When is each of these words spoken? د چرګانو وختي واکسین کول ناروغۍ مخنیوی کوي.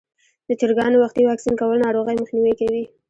د 0.47 0.49
چرګانو 0.59 0.97
وختي 1.03 1.23
واکسین 1.25 1.53
کول 1.61 1.77
ناروغۍ 1.85 2.15
مخنیوی 2.21 2.53
کوي. 2.61 2.83